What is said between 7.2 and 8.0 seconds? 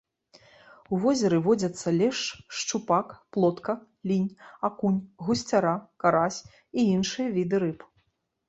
віды рыб.